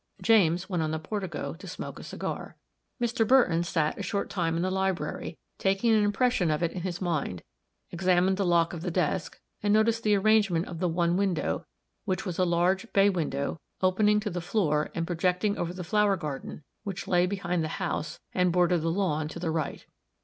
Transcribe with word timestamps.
James 0.23 0.67
went 0.67 0.81
on 0.81 0.89
the 0.89 0.97
portico 0.97 1.53
to 1.53 1.67
smoke 1.67 1.99
a 1.99 2.03
cigar. 2.03 2.57
Mr. 2.99 3.27
Burton 3.27 3.63
sat 3.63 3.99
a 3.99 4.01
short 4.01 4.31
time 4.31 4.55
in 4.55 4.63
the 4.63 4.71
library, 4.71 5.37
taking 5.59 5.93
an 5.93 6.03
impression 6.03 6.49
of 6.49 6.63
it 6.63 6.75
on 6.75 6.81
his 6.81 6.99
mind, 7.01 7.43
examined 7.91 8.35
the 8.35 8.43
lock 8.43 8.73
of 8.73 8.81
the 8.81 8.89
desk, 8.89 9.37
and 9.61 9.71
noticed 9.71 10.01
the 10.01 10.15
arrangement 10.15 10.65
of 10.65 10.79
the 10.79 10.89
one 10.89 11.17
window, 11.17 11.67
which 12.05 12.25
was 12.25 12.39
a 12.39 12.45
large 12.45 12.91
bay 12.93 13.11
window 13.11 13.57
opening 13.83 14.19
to 14.19 14.31
the 14.31 14.41
floor 14.41 14.89
and 14.95 15.05
projecting 15.05 15.55
over 15.55 15.71
the 15.71 15.83
flower 15.83 16.15
garden 16.17 16.63
which 16.83 17.07
lay 17.07 17.27
behind 17.27 17.63
the 17.63 17.67
house 17.77 18.19
and 18.33 18.51
bordered 18.51 18.81
the 18.81 18.89
lawn 18.89 19.27
to 19.27 19.37
the 19.37 19.51
right. 19.51 19.85